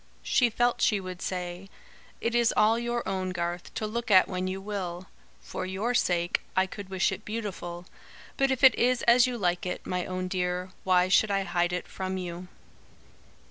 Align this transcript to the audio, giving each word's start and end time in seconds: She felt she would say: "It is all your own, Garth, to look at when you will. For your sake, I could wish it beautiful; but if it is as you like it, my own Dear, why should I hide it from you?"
She 0.23 0.49
felt 0.49 0.81
she 0.81 0.99
would 0.99 1.21
say: 1.21 1.69
"It 2.21 2.33
is 2.33 2.51
all 2.57 2.79
your 2.79 3.07
own, 3.07 3.29
Garth, 3.29 3.71
to 3.75 3.85
look 3.85 4.09
at 4.09 4.27
when 4.27 4.47
you 4.47 4.59
will. 4.59 5.05
For 5.41 5.63
your 5.67 5.93
sake, 5.93 6.41
I 6.55 6.65
could 6.65 6.89
wish 6.89 7.11
it 7.11 7.23
beautiful; 7.23 7.85
but 8.35 8.49
if 8.49 8.63
it 8.63 8.73
is 8.73 9.03
as 9.03 9.27
you 9.27 9.37
like 9.37 9.63
it, 9.67 9.85
my 9.85 10.07
own 10.07 10.27
Dear, 10.27 10.71
why 10.83 11.07
should 11.07 11.29
I 11.29 11.43
hide 11.43 11.71
it 11.71 11.87
from 11.87 12.17
you?" 12.17 12.47